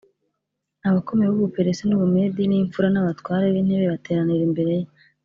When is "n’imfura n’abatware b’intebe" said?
2.47-3.85